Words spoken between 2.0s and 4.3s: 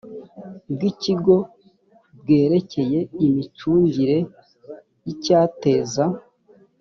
bwerekeye imicungire